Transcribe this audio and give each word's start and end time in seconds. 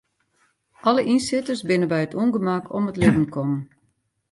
Alle 0.87 1.01
ynsitters 1.13 1.61
binne 1.67 1.87
by 1.91 2.01
it 2.05 2.17
ûngemak 2.21 2.65
om 2.77 2.85
it 2.89 2.99
libben 3.01 3.27
kommen. 3.35 3.61